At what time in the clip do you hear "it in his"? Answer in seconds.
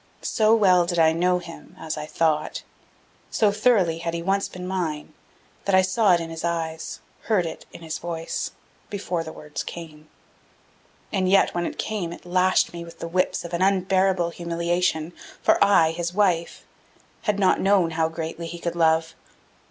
6.15-6.43, 7.45-7.99